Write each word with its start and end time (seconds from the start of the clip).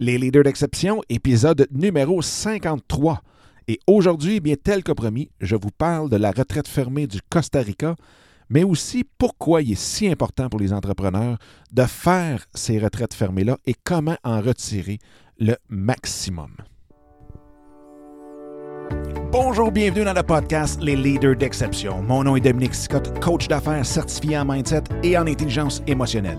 Les 0.00 0.16
leaders 0.16 0.44
d'exception, 0.44 1.02
épisode 1.08 1.66
numéro 1.72 2.22
53. 2.22 3.20
Et 3.66 3.80
aujourd'hui, 3.88 4.38
bien 4.38 4.54
tel 4.54 4.84
que 4.84 4.92
promis, 4.92 5.28
je 5.40 5.56
vous 5.56 5.72
parle 5.76 6.08
de 6.08 6.14
la 6.14 6.30
retraite 6.30 6.68
fermée 6.68 7.08
du 7.08 7.18
Costa 7.28 7.60
Rica, 7.60 7.96
mais 8.48 8.62
aussi 8.62 9.02
pourquoi 9.18 9.60
il 9.60 9.72
est 9.72 9.74
si 9.74 10.06
important 10.06 10.48
pour 10.48 10.60
les 10.60 10.72
entrepreneurs 10.72 11.38
de 11.72 11.82
faire 11.82 12.46
ces 12.54 12.78
retraites 12.78 13.12
fermées-là 13.12 13.58
et 13.66 13.74
comment 13.82 14.16
en 14.22 14.40
retirer 14.40 15.00
le 15.40 15.56
maximum. 15.68 16.52
Bonjour, 19.32 19.72
bienvenue 19.72 20.04
dans 20.04 20.14
le 20.14 20.22
podcast 20.22 20.80
Les 20.80 20.94
Leaders 20.94 21.34
d'Exception. 21.34 22.02
Mon 22.02 22.22
nom 22.22 22.36
est 22.36 22.40
Dominique 22.40 22.76
Scott, 22.76 23.18
coach 23.18 23.48
d'affaires 23.48 23.84
certifié 23.84 24.38
en 24.38 24.44
mindset 24.44 24.84
et 25.02 25.18
en 25.18 25.26
intelligence 25.26 25.82
émotionnelle. 25.88 26.38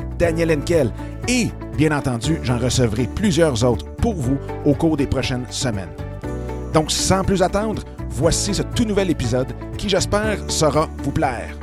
Daniel 0.21 0.51
Henkel 0.51 0.91
et, 1.27 1.47
bien 1.75 1.97
entendu, 1.97 2.37
j'en 2.43 2.59
recevrai 2.59 3.07
plusieurs 3.07 3.63
autres 3.63 3.87
pour 3.95 4.13
vous 4.13 4.37
au 4.65 4.75
cours 4.75 4.95
des 4.95 5.07
prochaines 5.07 5.47
semaines. 5.49 5.89
Donc, 6.75 6.91
sans 6.91 7.23
plus 7.23 7.41
attendre, 7.41 7.81
voici 8.07 8.53
ce 8.53 8.61
tout 8.61 8.85
nouvel 8.85 9.09
épisode 9.09 9.47
qui, 9.79 9.89
j'espère, 9.89 10.37
saura 10.47 10.87
vous 10.99 11.11
plaire. 11.11 11.57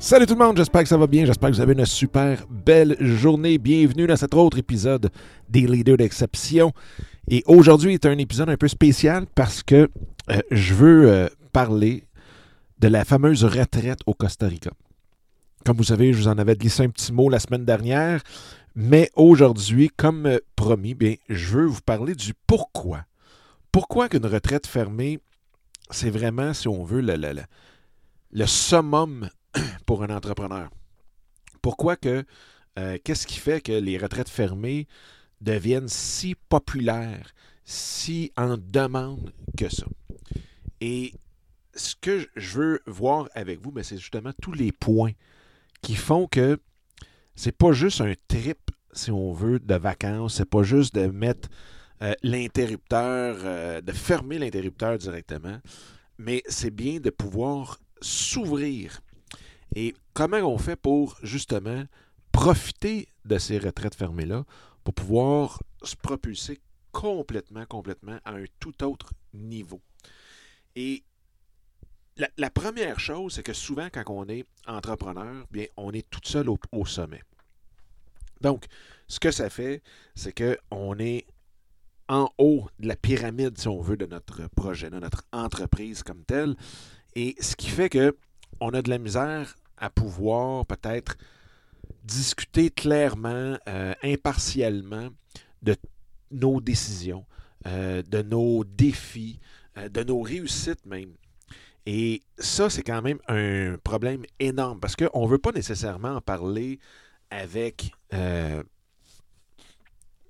Salut 0.00 0.26
tout 0.26 0.34
le 0.34 0.44
monde, 0.44 0.56
j'espère 0.56 0.82
que 0.82 0.88
ça 0.88 0.96
va 0.96 1.06
bien, 1.06 1.24
j'espère 1.24 1.50
que 1.50 1.54
vous 1.54 1.60
avez 1.60 1.74
une 1.74 1.86
super 1.86 2.44
belle 2.50 2.96
journée. 2.98 3.58
Bienvenue 3.58 4.08
dans 4.08 4.16
cet 4.16 4.34
autre 4.34 4.58
épisode 4.58 5.10
des 5.48 5.60
Leaders 5.60 5.98
d'exception. 5.98 6.72
Et 7.28 7.44
aujourd'hui 7.46 7.94
est 7.94 8.06
un 8.06 8.18
épisode 8.18 8.48
un 8.48 8.56
peu 8.56 8.66
spécial 8.66 9.26
parce 9.36 9.62
que 9.62 9.88
euh, 10.30 10.40
je 10.50 10.74
veux 10.74 11.08
euh, 11.08 11.28
parler 11.52 12.04
de 12.80 12.88
la 12.88 13.04
fameuse 13.04 13.44
retraite 13.44 14.00
au 14.06 14.14
Costa 14.14 14.48
Rica. 14.48 14.70
Comme 15.66 15.76
vous 15.76 15.84
savez, 15.84 16.14
je 16.14 16.18
vous 16.18 16.28
en 16.28 16.38
avais 16.38 16.56
glissé 16.56 16.82
un 16.82 16.88
petit 16.88 17.12
mot 17.12 17.28
la 17.28 17.38
semaine 17.38 17.66
dernière, 17.66 18.22
mais 18.74 19.10
aujourd'hui, 19.14 19.90
comme 19.94 20.24
euh, 20.24 20.38
promis, 20.56 20.94
bien, 20.94 21.16
je 21.28 21.58
veux 21.58 21.66
vous 21.66 21.82
parler 21.82 22.14
du 22.14 22.32
pourquoi. 22.46 23.04
Pourquoi 23.70 24.08
qu'une 24.08 24.24
retraite 24.24 24.66
fermée, 24.66 25.20
c'est 25.90 26.08
vraiment, 26.08 26.54
si 26.54 26.68
on 26.68 26.82
veut, 26.82 27.02
le, 27.02 27.16
le, 27.16 27.42
le, 28.32 28.46
summum 28.46 29.28
pour 29.86 30.02
un 30.02 30.08
entrepreneur. 30.08 30.70
Pourquoi 31.60 31.96
que, 31.96 32.24
euh, 32.78 32.96
qu'est-ce 33.04 33.26
qui 33.26 33.38
fait 33.38 33.60
que 33.60 33.72
les 33.72 33.98
retraites 33.98 34.30
fermées 34.30 34.86
deviennent 35.42 35.88
si 35.88 36.34
populaires, 36.48 37.34
si 37.64 38.32
en 38.38 38.56
demande 38.56 39.34
que 39.58 39.68
ça? 39.68 39.84
Et 40.80 41.12
ce 41.74 41.94
que 42.00 42.26
je 42.36 42.58
veux 42.58 42.80
voir 42.86 43.28
avec 43.34 43.60
vous, 43.60 43.72
ben, 43.72 43.84
c'est 43.84 43.98
justement 43.98 44.32
tous 44.40 44.52
les 44.52 44.72
points 44.72 45.12
qui 45.82 45.94
font 45.94 46.26
que 46.26 46.58
c'est 47.34 47.56
pas 47.56 47.72
juste 47.72 48.00
un 48.00 48.14
trip, 48.28 48.58
si 48.92 49.10
on 49.10 49.32
veut, 49.32 49.58
de 49.58 49.74
vacances, 49.74 50.34
c'est 50.34 50.50
pas 50.50 50.62
juste 50.62 50.94
de 50.94 51.06
mettre 51.06 51.48
euh, 52.02 52.12
l'interrupteur, 52.22 53.36
euh, 53.44 53.80
de 53.80 53.92
fermer 53.92 54.38
l'interrupteur 54.38 54.98
directement, 54.98 55.58
mais 56.18 56.42
c'est 56.48 56.70
bien 56.74 56.98
de 56.98 57.10
pouvoir 57.10 57.78
s'ouvrir 58.00 59.00
et 59.74 59.94
comment 60.14 60.38
on 60.38 60.58
fait 60.58 60.76
pour 60.76 61.16
justement 61.22 61.84
profiter 62.32 63.08
de 63.24 63.38
ces 63.38 63.58
retraites 63.58 63.94
fermées-là 63.94 64.44
pour 64.84 64.94
pouvoir 64.94 65.62
se 65.82 65.96
propulser 65.96 66.58
complètement, 66.92 67.64
complètement 67.66 68.18
à 68.24 68.32
un 68.32 68.44
tout 68.58 68.82
autre 68.82 69.12
niveau? 69.32 69.80
Et 70.74 71.04
la, 72.36 72.50
première 72.50 73.00
chose, 73.00 73.34
c'est 73.34 73.42
que 73.42 73.52
souvent, 73.52 73.88
quand 73.92 74.04
on 74.08 74.28
est 74.28 74.44
entrepreneur, 74.66 75.46
bien, 75.50 75.66
on 75.76 75.92
est 75.92 76.08
tout 76.08 76.20
seul 76.22 76.48
au, 76.48 76.58
au 76.72 76.86
sommet. 76.86 77.22
Donc, 78.40 78.66
ce 79.06 79.20
que 79.20 79.30
ça 79.30 79.50
fait, 79.50 79.82
c'est 80.14 80.32
qu'on 80.32 80.98
est 80.98 81.26
en 82.08 82.28
haut 82.38 82.66
de 82.78 82.88
la 82.88 82.96
pyramide, 82.96 83.56
si 83.58 83.68
on 83.68 83.80
veut, 83.80 83.96
de 83.96 84.06
notre 84.06 84.48
projet, 84.48 84.90
de 84.90 84.98
notre 84.98 85.22
entreprise 85.32 86.02
comme 86.02 86.24
telle. 86.24 86.56
Et 87.14 87.36
ce 87.40 87.56
qui 87.56 87.68
fait 87.68 87.88
que 87.88 88.16
on 88.60 88.70
a 88.70 88.82
de 88.82 88.90
la 88.90 88.98
misère 88.98 89.54
à 89.76 89.90
pouvoir 89.90 90.66
peut-être 90.66 91.16
discuter 92.04 92.70
clairement, 92.70 93.56
euh, 93.68 93.94
impartialement 94.02 95.08
de 95.62 95.76
nos 96.30 96.60
décisions, 96.60 97.26
euh, 97.66 98.02
de 98.02 98.22
nos 98.22 98.64
défis, 98.64 99.40
euh, 99.76 99.88
de 99.88 100.02
nos 100.02 100.20
réussites 100.20 100.84
même. 100.86 101.12
Et 101.92 102.22
ça, 102.38 102.70
c'est 102.70 102.84
quand 102.84 103.02
même 103.02 103.18
un 103.26 103.76
problème 103.82 104.22
énorme 104.38 104.78
parce 104.78 104.94
qu'on 104.94 105.24
ne 105.24 105.28
veut 105.28 105.38
pas 105.38 105.50
nécessairement 105.50 106.14
en 106.14 106.20
parler 106.20 106.78
avec 107.30 107.90
euh, 108.14 108.62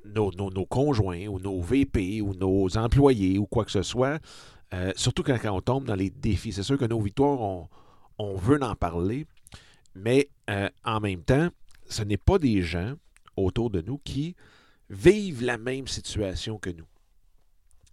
nos, 0.06 0.30
conjoints 0.64 1.26
ou 1.26 1.38
nos 1.38 1.60
VP 1.60 2.22
ou 2.22 2.32
nos 2.32 2.78
employés 2.78 3.36
ou 3.36 3.44
quoi 3.44 3.66
que 3.66 3.72
ce 3.72 3.82
soit, 3.82 4.22
euh, 4.72 4.90
surtout 4.96 5.22
quand, 5.22 5.38
on 5.44 5.60
tombe 5.60 5.84
dans 5.84 5.96
les 5.96 6.08
défis. 6.08 6.54
C'est 6.54 6.62
sûr 6.62 6.78
que 6.78 6.86
nos 6.86 6.98
victoires, 6.98 7.42
on, 7.42 7.68
on 8.16 8.36
veut 8.36 8.62
en 8.62 8.74
parler, 8.74 9.26
mais 9.94 10.30
euh, 10.48 10.70
en 10.86 10.98
même 11.00 11.22
temps, 11.22 11.50
ce 11.90 12.02
n'est 12.02 12.16
pas 12.16 12.38
des 12.38 12.62
gens 12.62 12.94
autour 13.36 13.68
de 13.68 13.82
nous 13.82 13.98
qui 13.98 14.34
vivent 14.88 15.42
la 15.42 15.58
même 15.58 15.88
situation 15.88 16.56
que 16.56 16.70
nous. 16.70 16.86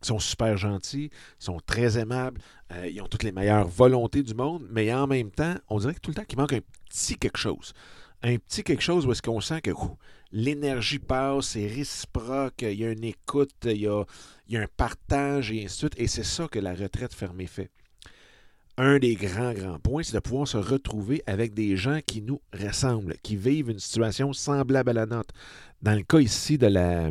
Ils 0.04 0.08
sont 0.08 0.20
super 0.20 0.58
gentils, 0.58 1.10
sont 1.40 1.60
très 1.66 1.98
aimables, 1.98 2.40
euh, 2.72 2.88
ils 2.88 3.02
ont 3.02 3.08
toutes 3.08 3.24
les 3.24 3.32
meilleures 3.32 3.68
volontés 3.68 4.24
du 4.24 4.34
monde, 4.34 4.66
mais 4.70 4.94
en 4.94 5.08
même 5.08 5.32
temps, 5.32 5.56
on 5.70 5.80
dirait 5.80 5.96
que 5.96 6.00
tout 6.00 6.12
le 6.12 6.16
temps 6.16 6.26
qu'il 6.26 6.38
manque 6.38 6.54
un 6.54 6.62
petit 6.90 7.18
quelque 7.18 7.38
chose. 7.40 7.74
Un 8.24 8.38
petit 8.38 8.64
quelque 8.64 8.84
chose 8.84 9.06
où 9.06 9.12
est-ce 9.12 9.22
qu'on 9.22 9.42
sent 9.42 9.62
que 9.62 9.72
l'énergie 10.32 11.00
passe, 11.00 11.50
c'est 11.50 11.68
réciproque, 11.68 12.62
il 12.62 12.74
y 12.74 12.86
a 12.86 12.92
une 12.92 13.04
écoute, 13.04 13.54
il 13.66 13.82
y 13.82 13.88
a, 13.88 14.06
un 14.54 14.68
partage 14.76 15.52
et 15.52 15.64
ainsi 15.64 15.76
de 15.76 15.80
suite. 15.80 15.94
Et 15.98 16.08
c'est 16.08 16.24
ça 16.24 16.48
que 16.48 16.60
la 16.60 16.74
retraite 16.74 17.14
fermée 17.14 17.48
fait 17.48 17.70
un 18.78 19.00
des 19.00 19.16
grands, 19.16 19.54
grands 19.54 19.80
points, 19.80 20.04
c'est 20.04 20.14
de 20.14 20.20
pouvoir 20.20 20.48
se 20.48 20.58
retrouver 20.58 21.24
avec 21.26 21.54
des 21.54 21.76
gens 21.78 22.00
qui 22.06 22.22
nous 22.22 22.42
ressemblent, 22.54 23.16
qui 23.24 23.36
vivent 23.36 23.72
une 23.72 23.80
situation 23.80 24.34
semblable 24.34 24.92
à 24.92 24.94
la 24.94 25.06
nôtre. 25.08 25.34
Dans 25.82 25.96
le 25.96 26.04
cas 26.04 26.20
ici 26.20 26.60
de 26.60 26.68
la, 26.68 27.10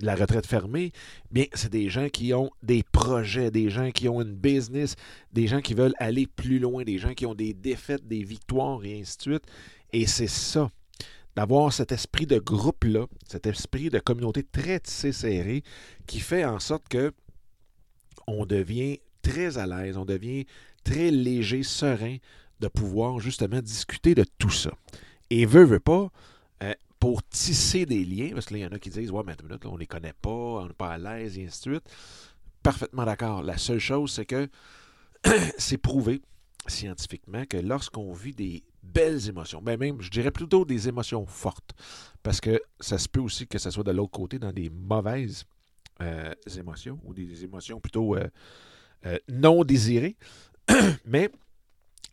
la 0.00 0.14
retraite 0.14 0.46
fermée, 0.46 0.92
bien, 1.30 1.44
c'est 1.54 1.70
des 1.70 1.88
gens 1.88 2.08
qui 2.08 2.32
ont 2.34 2.50
des 2.62 2.82
projets, 2.82 3.50
des 3.50 3.70
gens 3.70 3.90
qui 3.90 4.08
ont 4.08 4.20
une 4.22 4.34
business, 4.34 4.96
des 5.32 5.46
gens 5.46 5.60
qui 5.60 5.74
veulent 5.74 5.94
aller 5.98 6.26
plus 6.26 6.58
loin, 6.58 6.84
des 6.84 6.98
gens 6.98 7.14
qui 7.14 7.26
ont 7.26 7.34
des 7.34 7.54
défaites, 7.54 8.06
des 8.06 8.22
victoires 8.22 8.84
et 8.84 9.00
ainsi 9.00 9.16
de 9.18 9.22
suite. 9.22 9.44
Et 9.92 10.06
c'est 10.06 10.28
ça, 10.28 10.70
d'avoir 11.36 11.72
cet 11.72 11.92
esprit 11.92 12.26
de 12.26 12.38
groupe-là, 12.38 13.06
cet 13.28 13.46
esprit 13.46 13.90
de 13.90 13.98
communauté 13.98 14.42
très 14.42 14.80
tissé 14.80 15.12
serré, 15.12 15.62
qui 16.06 16.20
fait 16.20 16.44
en 16.44 16.58
sorte 16.58 16.88
que 16.88 17.12
on 18.26 18.46
devient 18.46 19.00
très 19.22 19.58
à 19.58 19.66
l'aise, 19.66 19.96
on 19.96 20.04
devient 20.04 20.46
très 20.84 21.10
léger, 21.10 21.62
serein 21.62 22.16
de 22.60 22.68
pouvoir 22.68 23.20
justement 23.20 23.60
discuter 23.60 24.14
de 24.14 24.24
tout 24.38 24.50
ça. 24.50 24.72
Et 25.30 25.46
veut, 25.46 25.64
veut 25.64 25.80
pas, 25.80 26.10
pour 27.00 27.26
tisser 27.26 27.86
des 27.86 28.04
liens, 28.04 28.30
parce 28.34 28.46
que 28.46 28.54
là, 28.54 28.58
il 28.60 28.62
y 28.62 28.66
en 28.66 28.72
a 28.72 28.78
qui 28.78 28.90
disent 28.90 29.10
Ouais, 29.10 29.22
mais 29.26 29.32
une 29.32 29.48
minute, 29.48 29.64
là, 29.64 29.70
on 29.70 29.74
ne 29.74 29.80
les 29.80 29.86
connaît 29.86 30.12
pas, 30.12 30.30
on 30.30 30.66
n'est 30.66 30.74
pas 30.74 30.92
à 30.92 30.98
l'aise, 30.98 31.38
et 31.38 31.46
ainsi 31.46 31.68
de 31.68 31.74
suite. 31.74 31.84
Parfaitement 32.62 33.06
d'accord. 33.06 33.42
La 33.42 33.56
seule 33.56 33.78
chose, 33.78 34.12
c'est 34.12 34.26
que 34.26 34.48
c'est 35.58 35.78
prouvé 35.78 36.20
scientifiquement 36.66 37.44
que 37.46 37.56
lorsqu'on 37.56 38.12
vit 38.12 38.34
des 38.34 38.62
belles 38.82 39.28
émotions, 39.28 39.62
ben 39.62 39.78
même, 39.78 40.00
je 40.02 40.10
dirais 40.10 40.30
plutôt 40.30 40.66
des 40.66 40.88
émotions 40.88 41.24
fortes, 41.24 41.72
parce 42.22 42.40
que 42.40 42.60
ça 42.80 42.98
se 42.98 43.08
peut 43.08 43.20
aussi 43.20 43.46
que 43.46 43.58
ce 43.58 43.70
soit 43.70 43.82
de 43.84 43.92
l'autre 43.92 44.12
côté 44.12 44.38
dans 44.38 44.52
des 44.52 44.68
mauvaises 44.68 45.46
euh, 46.02 46.34
émotions, 46.58 47.00
ou 47.04 47.14
des 47.14 47.44
émotions 47.44 47.80
plutôt 47.80 48.14
euh, 48.14 48.28
euh, 49.06 49.18
non 49.30 49.64
désirées, 49.64 50.16
mais 51.06 51.30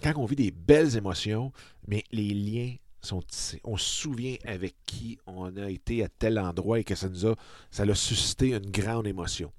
quand 0.01 0.13
on 0.15 0.25
vit 0.25 0.37
des 0.37 0.51
belles 0.51 0.95
émotions, 0.95 1.51
mais 1.87 2.05
les 2.11 2.29
liens 2.33 2.75
On 3.11 3.77
se 3.77 3.85
souvient 3.85 4.35
avec 4.45 4.75
qui 4.85 5.17
on 5.25 5.55
a 5.57 5.69
été 5.69 6.03
à 6.03 6.09
tel 6.09 6.39
endroit 6.39 6.79
et 6.79 6.83
que 6.83 6.95
ça 6.95 7.09
nous 7.09 7.25
a, 7.25 7.35
ça 7.69 7.83
suscité 7.95 8.49
une 8.49 8.71
grande 8.71 9.07
émotion. 9.07 9.51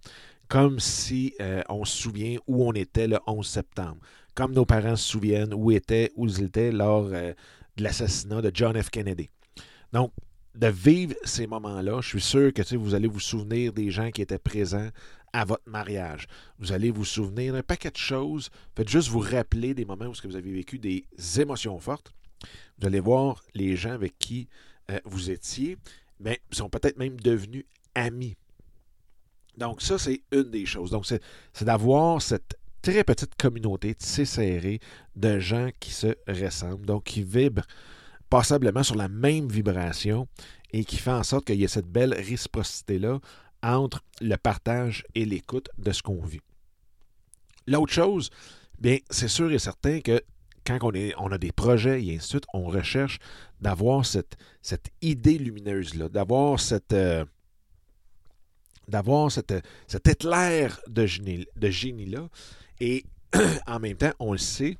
Comme 0.48 0.80
si 0.80 1.34
euh, 1.40 1.62
on 1.68 1.84
se 1.84 1.96
souvient 1.96 2.36
où 2.46 2.66
on 2.66 2.72
était 2.72 3.06
le 3.06 3.18
11 3.26 3.46
septembre. 3.46 3.98
Comme 4.34 4.52
nos 4.52 4.64
parents 4.64 4.96
se 4.96 5.08
souviennent 5.08 5.52
où, 5.52 5.70
étaient, 5.70 6.12
où 6.16 6.26
ils 6.26 6.42
étaient 6.42 6.72
lors 6.72 7.08
euh, 7.12 7.32
de 7.76 7.82
l'assassinat 7.82 8.40
de 8.40 8.50
John 8.52 8.80
F. 8.80 8.90
Kennedy. 8.90 9.28
Donc, 9.92 10.12
de 10.54 10.68
vivre 10.68 11.14
ces 11.24 11.46
moments-là, 11.46 12.00
je 12.00 12.08
suis 12.08 12.20
sûr 12.20 12.52
que 12.52 12.76
vous 12.76 12.94
allez 12.94 13.08
vous 13.08 13.20
souvenir 13.20 13.72
des 13.72 13.90
gens 13.90 14.10
qui 14.10 14.22
étaient 14.22 14.38
présents 14.38 14.88
à 15.32 15.44
votre 15.44 15.68
mariage. 15.68 16.26
Vous 16.58 16.72
allez 16.72 16.90
vous 16.90 17.04
souvenir 17.04 17.52
d'un 17.52 17.62
paquet 17.62 17.90
de 17.90 17.96
choses. 17.96 18.50
Faites 18.74 18.88
juste 18.88 19.08
vous 19.08 19.20
rappeler 19.20 19.74
des 19.74 19.84
moments 19.84 20.06
où 20.06 20.14
vous 20.24 20.36
avez 20.36 20.52
vécu 20.52 20.78
des 20.78 21.04
émotions 21.38 21.78
fortes. 21.78 22.12
Vous 22.78 22.86
allez 22.86 23.00
voir 23.00 23.42
les 23.54 23.76
gens 23.76 23.92
avec 23.92 24.18
qui 24.18 24.48
euh, 24.90 24.98
vous 25.04 25.30
étiez, 25.30 25.76
mais 26.20 26.40
sont 26.50 26.68
peut-être 26.68 26.98
même 26.98 27.18
devenus 27.20 27.64
amis. 27.94 28.36
Donc, 29.56 29.82
ça, 29.82 29.98
c'est 29.98 30.22
une 30.30 30.50
des 30.50 30.66
choses. 30.66 30.90
Donc, 30.90 31.06
c'est 31.06 31.64
d'avoir 31.64 32.22
cette 32.22 32.56
très 32.80 33.02
petite 33.02 33.34
communauté 33.34 33.94
tissée 33.94 34.24
serrée 34.24 34.80
de 35.16 35.38
gens 35.40 35.70
qui 35.80 35.90
se 35.90 36.14
ressemblent, 36.28 36.86
donc 36.86 37.04
qui 37.04 37.22
vibrent 37.22 37.66
passablement 38.30 38.82
sur 38.82 38.94
la 38.94 39.08
même 39.08 39.48
vibration 39.48 40.28
et 40.72 40.84
qui 40.84 40.96
fait 40.96 41.10
en 41.10 41.22
sorte 41.22 41.46
qu'il 41.46 41.56
y 41.56 41.64
ait 41.64 41.68
cette 41.68 41.88
belle 41.88 42.14
réciprocité-là 42.14 43.18
entre 43.62 44.02
le 44.20 44.36
partage 44.36 45.04
et 45.14 45.24
l'écoute 45.24 45.68
de 45.78 45.90
ce 45.92 46.02
qu'on 46.02 46.24
vit. 46.24 46.40
L'autre 47.66 47.92
chose, 47.92 48.30
bien, 48.78 48.98
c'est 49.10 49.28
sûr 49.28 49.50
et 49.50 49.58
certain 49.58 50.00
que 50.00 50.22
quand 50.68 50.92
on, 51.18 51.32
a 51.32 51.38
des 51.38 51.52
projets 51.52 52.04
et 52.04 52.16
ainsi 52.16 52.18
de 52.18 52.22
suite, 52.22 52.46
on 52.52 52.64
recherche 52.64 53.18
d'avoir 53.60 54.04
cette, 54.04 54.36
idée 55.00 55.38
lumineuse-là, 55.38 56.08
d'avoir 56.08 56.60
cette. 56.60 56.92
Euh, 56.92 57.24
d'avoir 58.86 59.30
cette, 59.30 59.52
cet 59.86 60.08
éclair 60.08 60.80
de 60.88 61.06
génie-là. 61.06 62.28
Et 62.80 63.04
en 63.66 63.80
même 63.80 63.96
temps, 63.96 64.12
on 64.18 64.32
le 64.32 64.38
sait, 64.38 64.78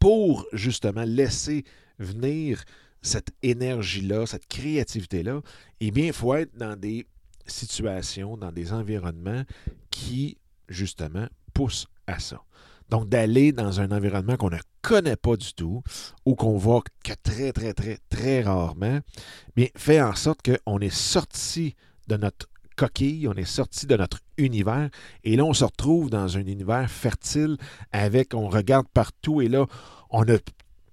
pour 0.00 0.44
justement 0.52 1.04
laisser 1.04 1.64
venir 2.00 2.64
cette 3.00 3.30
énergie-là, 3.42 4.26
cette 4.26 4.48
créativité-là, 4.48 5.40
eh 5.80 5.90
bien, 5.92 6.06
il 6.06 6.12
faut 6.12 6.34
être 6.34 6.56
dans 6.56 6.74
des 6.74 7.06
situations, 7.46 8.36
dans 8.36 8.50
des 8.50 8.72
environnements 8.72 9.44
qui, 9.90 10.36
justement, 10.68 11.28
poussent 11.54 11.86
à 12.06 12.18
ça. 12.18 12.42
Donc, 12.90 13.08
d'aller 13.08 13.52
dans 13.52 13.80
un 13.80 13.90
environnement 13.92 14.36
qu'on 14.36 14.50
ne 14.50 14.58
connaît 14.82 15.16
pas 15.16 15.36
du 15.36 15.54
tout 15.54 15.82
ou 16.26 16.34
qu'on 16.34 16.56
voit 16.56 16.82
que 17.04 17.12
très, 17.22 17.52
très, 17.52 17.72
très, 17.72 17.98
très 18.08 18.42
rarement, 18.42 19.00
bien, 19.56 19.68
fait 19.76 20.02
en 20.02 20.14
sorte 20.14 20.40
qu'on 20.42 20.78
est 20.80 20.94
sorti 20.94 21.76
de 22.08 22.16
notre 22.16 22.46
coquille, 22.76 23.28
on 23.28 23.34
est 23.34 23.44
sorti 23.44 23.86
de 23.86 23.96
notre 23.96 24.20
univers 24.38 24.88
et 25.22 25.36
là, 25.36 25.44
on 25.44 25.52
se 25.52 25.64
retrouve 25.64 26.10
dans 26.10 26.36
un 26.36 26.40
univers 26.40 26.90
fertile 26.90 27.56
avec, 27.92 28.34
on 28.34 28.48
regarde 28.48 28.86
partout 28.92 29.40
et 29.40 29.48
là, 29.48 29.66
on 30.10 30.22
a 30.24 30.38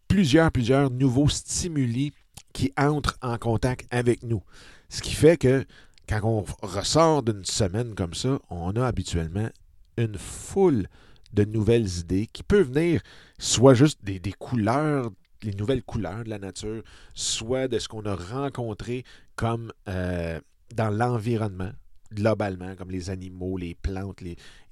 plusieurs, 0.07 0.51
plusieurs 0.51 0.91
nouveaux 0.91 1.29
stimuli 1.29 2.11
qui 2.53 2.73
entrent 2.77 3.17
en 3.21 3.37
contact 3.37 3.87
avec 3.89 4.23
nous. 4.23 4.43
Ce 4.89 5.01
qui 5.01 5.13
fait 5.13 5.37
que 5.37 5.65
quand 6.07 6.21
on 6.23 6.45
ressort 6.61 7.23
d'une 7.23 7.45
semaine 7.45 7.95
comme 7.95 8.13
ça, 8.13 8.39
on 8.49 8.75
a 8.75 8.85
habituellement 8.85 9.49
une 9.97 10.17
foule 10.17 10.87
de 11.33 11.43
nouvelles 11.43 11.99
idées 11.99 12.27
qui 12.27 12.43
peuvent 12.43 12.71
venir 12.71 13.01
soit 13.37 13.73
juste 13.73 14.03
des, 14.03 14.19
couleurs, 14.33 15.11
les 15.43 15.53
nouvelles 15.53 15.83
couleurs 15.83 16.23
de 16.23 16.29
la 16.29 16.39
nature, 16.39 16.83
soit 17.13 17.67
de 17.67 17.79
ce 17.79 17.87
qu'on 17.87 18.05
a 18.05 18.15
rencontré 18.15 19.03
comme 19.35 19.71
euh, 19.87 20.39
dans 20.75 20.89
l'environnement 20.89 21.71
globalement, 22.13 22.73
comme 22.75 22.91
les 22.91 23.09
animaux, 23.09 23.57
les 23.57 23.75
plantes 23.75 24.21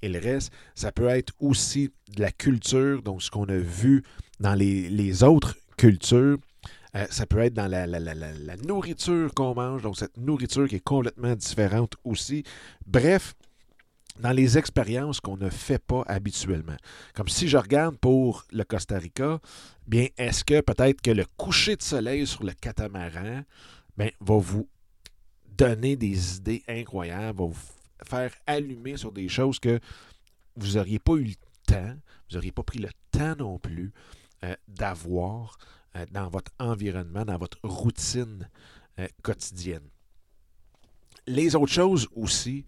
et 0.01 0.09
le 0.09 0.19
reste. 0.19 0.53
Ça 0.73 0.91
peut 0.91 1.07
être 1.07 1.33
aussi 1.39 1.91
de 2.15 2.21
la 2.21 2.31
culture, 2.31 3.01
donc 3.01 3.21
ce 3.21 3.29
qu'on 3.29 3.49
a 3.49 3.57
vu 3.57 4.03
dans 4.39 4.53
les, 4.53 5.23
autres 5.23 5.57
cultures. 5.77 6.37
Euh, 6.95 7.05
ça 7.09 7.25
peut 7.25 7.39
être 7.39 7.53
dans 7.53 7.67
la, 7.67 7.85
la 7.87 8.57
nourriture 8.65 9.33
qu'on 9.33 9.53
mange, 9.53 9.81
donc 9.81 9.97
cette 9.97 10.15
nourriture 10.15 10.67
qui 10.69 10.75
est 10.75 10.83
complètement 10.83 11.35
différente 11.35 11.95
aussi. 12.05 12.43
Bref, 12.87 13.35
dans 14.19 14.31
les 14.31 14.57
expériences 14.57 15.19
qu'on 15.19 15.37
ne 15.37 15.49
fait 15.49 15.83
pas 15.83 16.03
habituellement. 16.07 16.77
Comme 17.13 17.27
si 17.27 17.47
je 17.47 17.57
regarde 17.57 17.97
pour 17.97 18.45
le 18.51 18.63
Costa 18.63 18.97
Rica, 18.97 19.39
bien, 19.87 20.07
est-ce 20.17 20.43
que 20.43 20.61
peut-être 20.61 21.01
que 21.01 21.11
le 21.11 21.25
coucher 21.37 21.75
de 21.75 21.83
soleil 21.83 22.25
sur 22.25 22.43
le 22.43 22.53
catamaran 22.53 23.43
bien, 23.97 24.09
va 24.19 24.37
vous 24.37 24.69
donner 25.57 25.95
des 25.95 26.37
idées 26.37 26.63
incroyables, 26.67 27.39
va 27.39 27.45
vous 27.45 27.55
faire 28.05 28.31
allumer 28.47 28.97
sur 28.97 29.11
des 29.11 29.27
choses 29.27 29.59
que 29.59 29.79
vous 30.55 30.73
n'auriez 30.73 30.99
pas 30.99 31.13
eu 31.13 31.23
le 31.23 31.35
temps, 31.67 31.95
vous 32.29 32.35
n'auriez 32.35 32.51
pas 32.51 32.63
pris 32.63 32.79
le 32.79 32.89
temps 33.11 33.35
non 33.37 33.59
plus 33.59 33.91
euh, 34.43 34.55
d'avoir 34.67 35.57
euh, 35.95 36.05
dans 36.11 36.27
votre 36.29 36.51
environnement, 36.59 37.25
dans 37.25 37.37
votre 37.37 37.57
routine 37.63 38.49
euh, 38.99 39.07
quotidienne. 39.21 39.87
Les 41.27 41.55
autres 41.55 41.71
choses 41.71 42.07
aussi, 42.15 42.65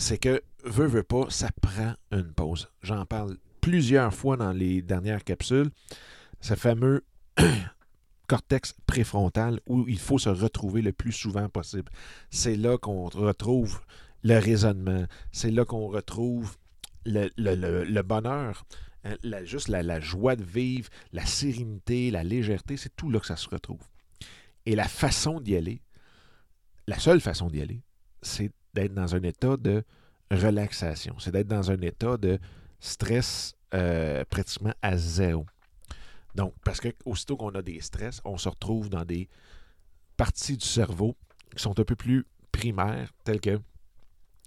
c'est 0.00 0.16
que, 0.16 0.42
veut, 0.64 0.86
veut 0.86 1.02
pas, 1.02 1.26
ça 1.28 1.50
prend 1.60 1.94
une 2.10 2.32
pause. 2.32 2.70
J'en 2.82 3.04
parle 3.04 3.36
plusieurs 3.60 4.14
fois 4.14 4.38
dans 4.38 4.52
les 4.52 4.80
dernières 4.80 5.24
capsules. 5.24 5.70
Ce 6.40 6.54
fameux 6.54 7.04
cortex 8.26 8.74
préfrontal 8.86 9.60
où 9.66 9.86
il 9.88 9.98
faut 9.98 10.18
se 10.18 10.30
retrouver 10.30 10.80
le 10.80 10.92
plus 10.92 11.12
souvent 11.12 11.50
possible. 11.50 11.92
C'est 12.30 12.56
là 12.56 12.78
qu'on 12.78 13.08
retrouve 13.08 13.80
le 14.22 14.38
raisonnement. 14.38 15.04
C'est 15.32 15.50
là 15.50 15.66
qu'on 15.66 15.88
retrouve 15.88 16.56
le, 17.04 18.00
bonheur. 18.00 18.64
Hein, 19.04 19.16
juste 19.44 19.68
la, 19.68 20.00
joie 20.00 20.34
de 20.34 20.44
vivre, 20.44 20.88
la 21.12 21.26
sérénité, 21.26 22.10
la 22.10 22.24
légèreté, 22.24 22.78
c'est 22.78 22.96
tout 22.96 23.10
là 23.10 23.20
que 23.20 23.26
ça 23.26 23.36
se 23.36 23.50
retrouve. 23.50 23.82
Et 24.64 24.74
la 24.74 24.88
façon 24.88 25.40
d'y 25.40 25.56
aller, 25.56 25.82
la 26.86 26.98
seule 26.98 27.20
façon 27.20 27.48
d'y 27.48 27.60
aller, 27.60 27.82
c'est 28.22 28.50
d'être 28.74 28.94
dans 28.94 29.14
un 29.14 29.22
état 29.22 29.56
de 29.56 29.82
relaxation. 30.30 31.18
C'est 31.18 31.32
d'être 31.32 31.48
dans 31.48 31.70
un 31.70 31.80
état 31.80 32.16
de 32.16 32.38
stress 32.78 33.54
euh, 33.74 34.24
pratiquement 34.28 34.74
à 34.82 34.96
zéro. 34.96 35.46
Donc, 36.34 36.54
parce 36.64 36.80
que 36.80 36.88
aussitôt 37.04 37.36
qu'on 37.36 37.50
a 37.50 37.62
des 37.62 37.80
stress, 37.80 38.20
on 38.24 38.38
se 38.38 38.48
retrouve 38.48 38.88
dans 38.88 39.04
des 39.04 39.28
parties 40.16 40.56
du 40.56 40.66
cerveau 40.66 41.16
qui 41.54 41.62
sont 41.62 41.78
un 41.78 41.84
peu 41.84 41.96
plus 41.96 42.24
primaires, 42.52 43.12
telles 43.24 43.40
que 43.40 43.60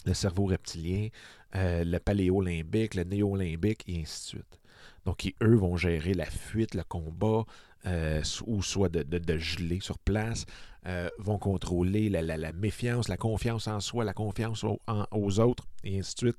le 0.05 0.13
cerveau 0.13 0.45
reptilien, 0.45 1.09
euh, 1.55 1.83
le 1.83 1.99
paléolimbique, 1.99 2.95
le 2.95 3.03
néolimbique, 3.03 3.83
et 3.87 4.01
ainsi 4.01 4.21
de 4.21 4.27
suite. 4.39 4.59
Donc, 5.05 5.33
eux 5.41 5.55
vont 5.55 5.77
gérer 5.77 6.13
la 6.13 6.25
fuite, 6.25 6.75
le 6.75 6.83
combat, 6.83 7.43
euh, 7.85 8.21
ou 8.45 8.61
soit 8.61 8.89
de, 8.89 9.37
geler 9.37 9.79
sur 9.81 9.97
place, 9.99 10.45
euh, 10.85 11.09
vont 11.17 11.37
contrôler 11.37 12.09
la, 12.09 12.51
méfiance, 12.51 13.07
la 13.07 13.17
confiance 13.17 13.67
en 13.67 13.79
soi, 13.79 14.03
la 14.03 14.13
confiance 14.13 14.65
aux 15.11 15.39
autres, 15.39 15.65
et 15.83 15.99
ainsi 15.99 16.13
de 16.15 16.19
suite. 16.19 16.37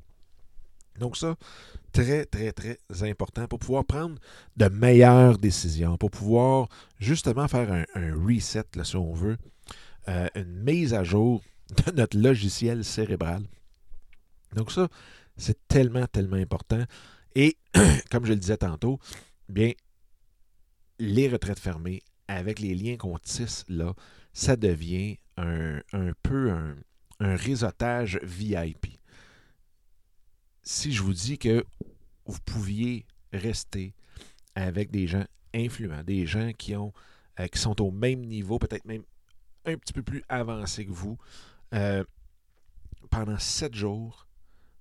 Donc 0.99 1.17
ça, 1.17 1.37
très, 1.93 2.25
très, 2.25 2.53
très 2.53 2.79
important 3.03 3.49
pour 3.49 3.59
pouvoir 3.59 3.85
prendre 3.85 4.17
de 4.57 4.67
meilleures 4.69 5.39
décisions, 5.39 5.97
pour 5.97 6.11
pouvoir 6.11 6.69
justement 6.99 7.49
faire 7.49 7.85
un, 7.95 8.15
reset, 8.15 8.65
si 8.83 8.97
on 8.97 9.13
veut, 9.13 9.37
euh, 10.09 10.29
une 10.35 10.63
mise 10.63 10.95
à 10.95 11.03
jour 11.03 11.43
de 11.87 11.93
notre 11.93 12.19
logiciel 12.19 12.85
cérébral. 12.85 13.43
Donc 14.55 14.71
ça, 14.71 14.89
c'est 15.37 15.67
tellement, 15.67 16.07
tellement 16.07 16.37
important. 16.37 16.85
Et 17.35 17.57
comme 18.11 18.25
je 18.25 18.33
le 18.33 18.39
disais 18.39 18.59
tantôt, 18.59 19.01
bien, 19.49 19.73
les 20.99 21.29
retraites 21.29 21.59
fermées, 21.59 22.03
avec 22.29 22.59
les 22.59 22.75
liens 22.75 22.97
qu'on 22.97 23.19
tisse 23.19 23.65
là, 23.69 23.95
ça 24.33 24.57
devient 24.57 25.19
un, 25.37 25.81
peu 26.23 26.51
un, 26.51 26.77
réseautage 27.21 28.19
VIP. 28.23 28.99
Si 30.63 30.93
je 30.93 31.03
vous 31.03 31.13
dis 31.13 31.39
que 31.39 31.65
vous 32.27 32.39
pouviez 32.45 33.07
rester 33.33 33.95
avec 34.55 34.91
des 34.91 35.07
gens 35.07 35.25
influents, 35.55 36.03
des 36.03 36.27
gens 36.27 36.53
qui, 36.53 36.75
ont, 36.75 36.93
euh, 37.41 37.47
qui 37.47 37.59
sont 37.59 37.81
au 37.81 37.91
même 37.91 38.21
niveau, 38.21 38.59
peut-être 38.59 38.85
même 38.85 39.05
un 39.65 39.77
petit 39.77 39.93
peu 39.93 40.03
plus 40.03 40.23
avancés 40.29 40.87
que 40.87 40.93
vous, 40.93 41.19
euh, 41.75 42.05
pendant 43.11 43.39
sept 43.39 43.75
jours, 43.75 44.27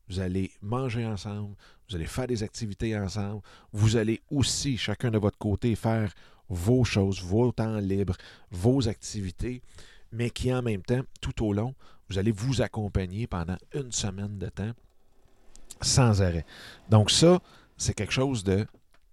vous 0.10 0.20
allez 0.20 0.52
manger 0.62 1.06
ensemble, 1.06 1.56
vous 1.94 1.98
allez 1.98 2.08
faire 2.08 2.26
des 2.26 2.42
activités 2.42 2.98
ensemble, 2.98 3.44
vous 3.72 3.98
allez 3.98 4.20
aussi, 4.32 4.78
chacun 4.78 5.12
de 5.12 5.20
votre 5.20 5.38
côté, 5.38 5.76
faire 5.76 6.12
vos 6.50 6.84
choses, 6.84 7.22
vos 7.22 7.52
temps 7.52 7.78
libres, 7.78 8.18
vos 8.50 8.88
activités, 8.88 9.62
mais 10.12 10.32
qui 10.32 10.52
en 10.52 10.64
même 10.64 10.82
temps, 10.82 11.04
tout 11.22 11.46
au 11.46 11.54
long, 11.54 11.76
vous 12.10 12.18
allez 12.18 12.32
vous 12.32 12.64
accompagner 12.64 13.28
pendant 13.28 13.58
une 13.76 13.92
semaine 13.92 14.40
de 14.40 14.50
temps 14.50 14.72
sans 15.82 16.24
arrêt. 16.24 16.48
Donc 16.90 17.12
ça, 17.12 17.40
c'est 17.78 17.94
quelque 17.94 18.14
chose 18.14 18.44
de 18.44 18.66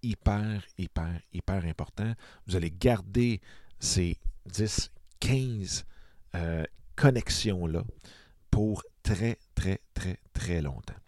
hyper, 0.02 0.64
hyper, 0.78 1.20
hyper 1.34 1.64
important. 1.66 2.14
Vous 2.46 2.56
allez 2.56 2.70
garder 2.70 3.42
ces 3.78 4.16
10, 4.46 4.90
15 5.20 5.84
euh, 6.34 6.64
connexions-là 6.96 7.84
pour 8.50 8.82
très, 9.02 9.38
très, 9.54 9.82
très, 9.92 10.18
très 10.32 10.62
longtemps. 10.62 11.00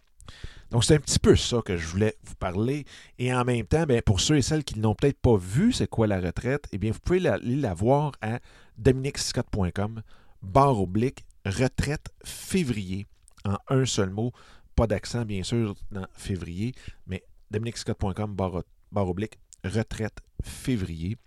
Donc, 0.72 0.84
c'est 0.84 0.94
un 0.94 1.00
petit 1.00 1.18
peu 1.18 1.36
ça 1.36 1.60
que 1.62 1.76
je 1.76 1.86
voulais 1.86 2.16
vous 2.24 2.34
parler. 2.34 2.86
Et 3.18 3.32
en 3.32 3.44
même 3.44 3.66
temps, 3.66 3.84
bien, 3.84 4.00
pour 4.00 4.20
ceux 4.20 4.38
et 4.38 4.42
celles 4.42 4.64
qui 4.64 4.78
n'ont 4.78 4.94
peut-être 4.94 5.20
pas 5.20 5.36
vu 5.36 5.70
c'est 5.70 5.86
quoi 5.86 6.06
la 6.06 6.18
retraite, 6.18 6.66
eh 6.72 6.78
bien, 6.78 6.92
vous 6.92 6.98
pouvez 6.98 7.28
aller 7.28 7.56
la, 7.56 7.74
voir 7.74 8.12
à 8.22 8.40
dominicscott.com, 8.78 10.00
barre 10.40 10.80
oblique, 10.80 11.26
retraite 11.44 12.06
février, 12.24 13.06
en 13.44 13.58
un 13.68 13.84
seul 13.84 14.08
mot. 14.08 14.32
Pas 14.74 14.86
d'accent, 14.86 15.26
bien 15.26 15.42
sûr, 15.42 15.74
dans 15.90 16.06
février, 16.14 16.74
mais 17.06 17.22
dominicscott.com, 17.50 18.34
barre 18.34 19.08
oblique, 19.08 19.38
retraite 19.62 20.20
février. 20.42 21.18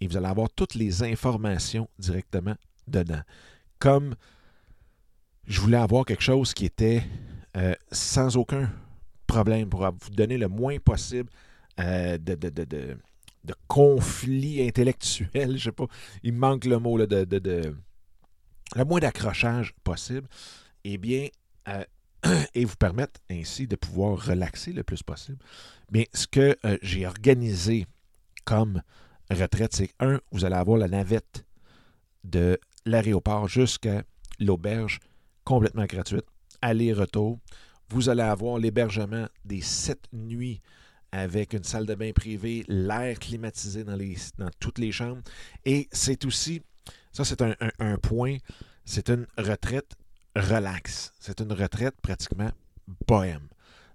Et 0.00 0.06
vous 0.06 0.16
allez 0.16 0.28
avoir 0.28 0.48
toutes 0.48 0.76
les 0.76 1.02
informations 1.02 1.88
directement 1.98 2.54
dedans. 2.86 3.22
Comme 3.80 4.14
je 5.44 5.60
voulais 5.60 5.76
avoir 5.76 6.04
quelque 6.04 6.22
chose 6.22 6.54
qui 6.54 6.66
était 6.66 7.02
euh, 7.56 7.74
sans 7.90 8.36
aucun 8.36 8.70
problème 9.26 9.68
pour 9.68 9.80
vous 9.80 10.10
donner 10.10 10.38
le 10.38 10.48
moins 10.48 10.78
possible 10.78 11.30
euh, 11.80 12.18
de, 12.18 12.34
de, 12.34 12.48
de, 12.48 12.64
de, 12.64 13.54
conflits 13.66 14.66
intellectuels. 14.66 15.56
Je 15.56 15.64
sais 15.64 15.72
pas, 15.72 15.86
il 16.22 16.34
manque 16.34 16.64
le 16.64 16.78
mot 16.78 16.98
de, 16.98 17.24
de, 17.24 17.74
le 18.74 18.84
moins 18.84 19.00
d'accrochage 19.00 19.74
possible. 19.84 20.28
Eh 20.84 20.98
bien, 20.98 21.28
euh, 21.68 21.84
et 22.54 22.64
vous 22.64 22.76
permettre 22.76 23.20
ainsi 23.30 23.66
de 23.66 23.76
pouvoir 23.76 24.24
relaxer 24.26 24.72
le 24.72 24.82
plus 24.82 25.02
possible. 25.02 25.38
Mais 25.90 26.08
ce 26.12 26.26
que 26.26 26.56
j'ai 26.82 27.06
organisé 27.06 27.86
comme 28.44 28.82
retraite, 29.30 29.74
c'est 29.74 29.90
un, 30.00 30.20
vous 30.30 30.44
allez 30.44 30.56
avoir 30.56 30.78
la 30.78 30.88
navette 30.88 31.44
de 32.24 32.58
l'aéroport 32.84 33.48
jusqu'à 33.48 34.02
l'auberge 34.40 35.00
complètement 35.44 35.84
gratuite, 35.84 36.26
aller-retour. 36.62 37.38
Vous 37.88 38.08
allez 38.08 38.22
avoir 38.22 38.58
l'hébergement 38.58 39.26
des 39.44 39.60
sept 39.60 40.00
nuits 40.12 40.60
avec 41.12 41.52
une 41.52 41.64
salle 41.64 41.86
de 41.86 41.94
bain 41.94 42.12
privée, 42.12 42.64
l'air 42.68 43.18
climatisé 43.18 43.84
dans, 43.84 43.96
toutes 44.58 44.78
les 44.78 44.92
chambres. 44.92 45.22
Et 45.64 45.88
c'est 45.92 46.24
aussi, 46.24 46.62
ça 47.12 47.24
c'est 47.24 47.40
un, 47.42 47.54
un 47.78 47.96
point, 47.96 48.36
c'est 48.84 49.08
une 49.08 49.26
retraite 49.38 49.96
relax. 50.36 51.12
C'est 51.18 51.40
une 51.40 51.52
retraite 51.52 51.94
pratiquement 52.02 52.50
bohème. 53.06 53.48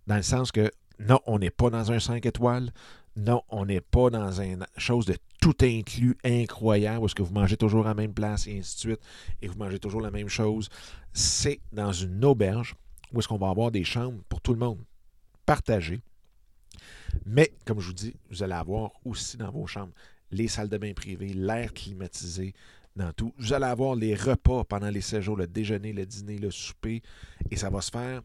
Dans 0.07 0.15
le 0.15 0.23
sens 0.23 0.51
que 0.51 0.71
non, 0.99 1.19
on 1.25 1.39
n'est 1.39 1.51
pas 1.51 1.69
dans 1.69 1.91
un 1.91 1.99
5 1.99 2.25
étoiles. 2.25 2.71
Non, 3.15 3.43
on 3.49 3.65
n'est 3.65 3.81
pas 3.81 4.09
dans 4.09 4.41
une 4.41 4.65
chose 4.77 5.05
de 5.05 5.17
tout 5.41 5.55
inclus 5.61 6.17
incroyable 6.23 6.99
où 6.99 7.05
est-ce 7.07 7.15
que 7.15 7.23
vous 7.23 7.33
mangez 7.33 7.57
toujours 7.57 7.85
à 7.85 7.89
la 7.89 7.93
même 7.93 8.13
place 8.13 8.47
et 8.47 8.57
ainsi 8.57 8.75
de 8.75 8.79
suite 8.79 9.01
et 9.41 9.47
vous 9.47 9.57
mangez 9.57 9.79
toujours 9.79 10.01
la 10.01 10.11
même 10.11 10.29
chose. 10.29 10.69
C'est 11.11 11.59
dans 11.73 11.91
une 11.91 12.23
auberge 12.23 12.75
où 13.11 13.19
est-ce 13.19 13.27
qu'on 13.27 13.37
va 13.37 13.49
avoir 13.49 13.71
des 13.71 13.83
chambres 13.83 14.21
pour 14.29 14.39
tout 14.39 14.53
le 14.53 14.59
monde 14.59 14.79
partagées. 15.45 16.01
Mais, 17.25 17.51
comme 17.65 17.79
je 17.81 17.87
vous 17.87 17.93
dis, 17.93 18.15
vous 18.29 18.43
allez 18.43 18.53
avoir 18.53 18.91
aussi 19.03 19.35
dans 19.35 19.51
vos 19.51 19.67
chambres 19.67 19.93
les 20.31 20.47
salles 20.47 20.69
de 20.69 20.77
bain 20.77 20.93
privées, 20.93 21.33
l'air 21.33 21.73
climatisé 21.73 22.53
dans 22.95 23.11
tout. 23.11 23.33
Vous 23.37 23.51
allez 23.51 23.65
avoir 23.65 23.95
les 23.95 24.15
repas 24.15 24.63
pendant 24.63 24.89
les 24.89 25.01
séjours, 25.01 25.35
le 25.35 25.47
déjeuner, 25.47 25.91
le 25.91 26.05
dîner, 26.05 26.37
le 26.37 26.51
souper, 26.51 27.01
et 27.49 27.57
ça 27.57 27.69
va 27.69 27.81
se 27.81 27.91
faire 27.91 28.21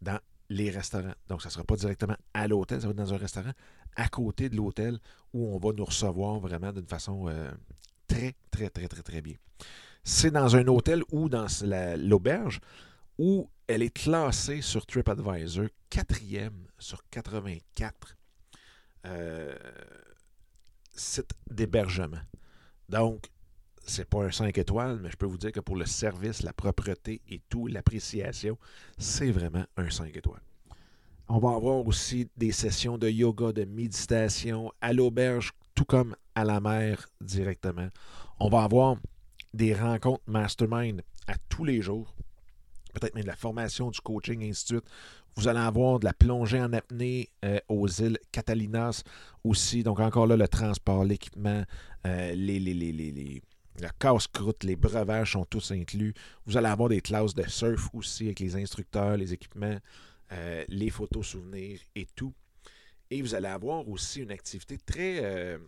dans 0.00 0.20
les 0.48 0.70
restaurants. 0.70 1.14
Donc, 1.28 1.42
ça 1.42 1.48
ne 1.48 1.52
sera 1.52 1.64
pas 1.64 1.76
directement 1.76 2.16
à 2.34 2.48
l'hôtel, 2.48 2.80
ça 2.80 2.86
va 2.86 2.92
être 2.92 2.96
dans 2.96 3.14
un 3.14 3.18
restaurant 3.18 3.52
à 3.96 4.08
côté 4.08 4.48
de 4.48 4.56
l'hôtel 4.56 4.98
où 5.32 5.54
on 5.54 5.58
va 5.58 5.72
nous 5.72 5.84
recevoir 5.84 6.38
vraiment 6.38 6.72
d'une 6.72 6.86
façon 6.86 7.28
euh, 7.28 7.50
très, 8.06 8.34
très, 8.50 8.70
très, 8.70 8.88
très, 8.88 9.02
très 9.02 9.20
bien. 9.20 9.34
C'est 10.04 10.30
dans 10.30 10.56
un 10.56 10.66
hôtel 10.68 11.02
ou 11.10 11.28
dans 11.28 11.46
l'auberge 11.98 12.60
où 13.18 13.50
elle 13.66 13.82
est 13.82 13.90
classée 13.90 14.62
sur 14.62 14.86
TripAdvisor 14.86 15.66
quatrième 15.90 16.66
sur 16.78 17.02
84 17.10 18.16
euh, 19.06 19.54
sites 20.94 21.34
d'hébergement. 21.50 22.20
Donc, 22.88 23.26
c'est 23.88 24.08
pas 24.08 24.24
un 24.24 24.30
5 24.30 24.56
étoiles, 24.58 24.98
mais 25.02 25.10
je 25.10 25.16
peux 25.16 25.26
vous 25.26 25.38
dire 25.38 25.52
que 25.52 25.60
pour 25.60 25.76
le 25.76 25.86
service, 25.86 26.42
la 26.42 26.52
propreté 26.52 27.22
et 27.28 27.40
tout, 27.48 27.66
l'appréciation, 27.66 28.58
c'est 28.98 29.30
vraiment 29.30 29.64
un 29.76 29.90
5 29.90 30.14
étoiles. 30.16 30.42
On 31.28 31.38
va 31.38 31.50
avoir 31.50 31.86
aussi 31.86 32.28
des 32.36 32.52
sessions 32.52 32.98
de 32.98 33.08
yoga, 33.08 33.52
de 33.52 33.64
méditation 33.64 34.72
à 34.80 34.92
l'auberge, 34.92 35.52
tout 35.74 35.84
comme 35.84 36.16
à 36.34 36.44
la 36.44 36.60
mer 36.60 37.08
directement. 37.20 37.88
On 38.40 38.48
va 38.48 38.62
avoir 38.62 38.96
des 39.52 39.74
rencontres 39.74 40.22
mastermind 40.26 41.02
à 41.26 41.34
tous 41.48 41.64
les 41.64 41.82
jours, 41.82 42.14
peut-être 42.94 43.14
même 43.14 43.24
de 43.24 43.28
la 43.28 43.36
formation, 43.36 43.90
du 43.90 44.00
coaching, 44.00 44.42
ainsi 44.42 44.64
de 44.64 44.78
suite. 44.78 44.90
Vous 45.36 45.48
allez 45.48 45.60
avoir 45.60 46.00
de 46.00 46.04
la 46.04 46.12
plongée 46.12 46.60
en 46.60 46.72
apnée 46.72 47.28
euh, 47.44 47.60
aux 47.68 47.86
îles 47.86 48.18
Catalinas 48.32 49.02
aussi. 49.44 49.82
Donc, 49.82 50.00
encore 50.00 50.26
là, 50.26 50.36
le 50.36 50.48
transport, 50.48 51.04
l'équipement, 51.04 51.62
euh, 52.06 52.34
les, 52.34 52.58
les, 52.58 52.74
les 52.74 53.42
la 53.80 53.90
casse-croûte, 53.90 54.64
les 54.64 54.76
breuvages 54.76 55.32
sont 55.32 55.44
tous 55.44 55.70
inclus. 55.70 56.14
Vous 56.46 56.56
allez 56.56 56.68
avoir 56.68 56.88
des 56.88 57.00
classes 57.00 57.34
de 57.34 57.46
surf 57.48 57.88
aussi 57.94 58.26
avec 58.26 58.40
les 58.40 58.56
instructeurs, 58.56 59.16
les 59.16 59.32
équipements, 59.32 59.78
euh, 60.32 60.64
les 60.68 60.90
photos 60.90 61.26
souvenirs 61.26 61.80
et 61.94 62.06
tout. 62.14 62.34
Et 63.10 63.22
vous 63.22 63.34
allez 63.34 63.48
avoir 63.48 63.88
aussi 63.88 64.20
une 64.20 64.30
activité 64.30 64.78
très, 64.78 65.20
euh, 65.22 65.58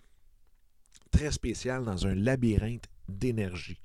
très 1.11 1.31
spéciale 1.31 1.85
dans 1.85 2.07
un 2.07 2.15
labyrinthe 2.15 2.87
d'énergie. 3.09 3.81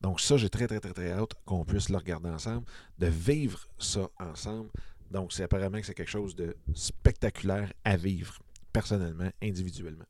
Donc 0.00 0.20
ça, 0.20 0.36
j'ai 0.36 0.48
très, 0.48 0.66
très, 0.66 0.80
très, 0.80 0.92
très 0.92 1.12
hâte 1.12 1.32
qu'on 1.44 1.64
puisse 1.64 1.88
le 1.88 1.96
regarder 1.96 2.28
ensemble, 2.28 2.66
de 2.98 3.06
vivre 3.06 3.66
ça 3.78 4.08
ensemble. 4.18 4.70
Donc 5.10 5.32
c'est 5.32 5.44
apparemment 5.44 5.80
que 5.80 5.86
c'est 5.86 5.94
quelque 5.94 6.10
chose 6.10 6.34
de 6.34 6.56
spectaculaire 6.74 7.72
à 7.84 7.96
vivre, 7.96 8.38
personnellement, 8.72 9.30
individuellement. 9.42 10.04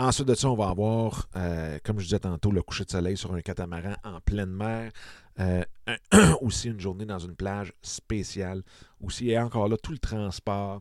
Ensuite 0.00 0.28
de 0.28 0.34
ça, 0.34 0.48
on 0.48 0.54
va 0.54 0.70
avoir, 0.70 1.28
euh, 1.36 1.78
comme 1.84 1.98
je 1.98 2.04
disais 2.04 2.20
tantôt, 2.20 2.50
le 2.50 2.62
coucher 2.62 2.86
de 2.86 2.90
soleil 2.90 3.18
sur 3.18 3.34
un 3.34 3.42
catamaran 3.42 3.96
en 4.02 4.18
pleine 4.22 4.48
mer. 4.50 4.90
Euh, 5.38 5.62
aussi 6.40 6.68
une 6.68 6.80
journée 6.80 7.04
dans 7.04 7.18
une 7.18 7.36
plage 7.36 7.74
spéciale. 7.82 8.62
Aussi, 9.02 9.28
et 9.28 9.38
encore 9.38 9.68
là, 9.68 9.76
tout 9.76 9.92
le 9.92 9.98
transport 9.98 10.80